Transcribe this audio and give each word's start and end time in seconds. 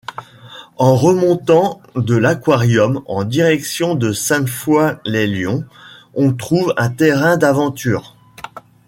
En 0.77 0.95
remontant 0.95 1.79
de 1.95 2.15
l'aquarium 2.15 3.01
en 3.05 3.23
direction 3.23 3.93
de 3.93 4.13
Sainte-Foy-lès-Lyon, 4.13 5.63
on 6.15 6.33
trouve 6.33 6.73
un 6.75 6.89
terrain 6.89 7.37
d'aventures. 7.37 8.15